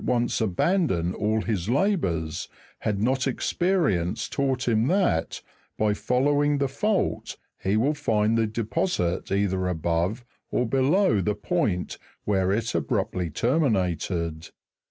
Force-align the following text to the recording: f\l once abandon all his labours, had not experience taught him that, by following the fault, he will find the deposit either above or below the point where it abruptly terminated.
f\l 0.03 0.13
once 0.15 0.41
abandon 0.41 1.13
all 1.13 1.41
his 1.41 1.69
labours, 1.69 2.49
had 2.79 2.99
not 2.99 3.27
experience 3.27 4.27
taught 4.27 4.67
him 4.67 4.87
that, 4.87 5.43
by 5.77 5.93
following 5.93 6.57
the 6.57 6.67
fault, 6.67 7.37
he 7.63 7.77
will 7.77 7.93
find 7.93 8.35
the 8.35 8.47
deposit 8.47 9.31
either 9.31 9.67
above 9.67 10.25
or 10.49 10.65
below 10.67 11.21
the 11.21 11.35
point 11.35 11.99
where 12.23 12.51
it 12.51 12.73
abruptly 12.73 13.29
terminated. 13.29 14.49